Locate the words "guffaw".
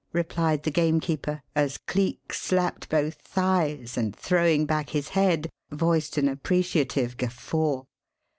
7.17-7.83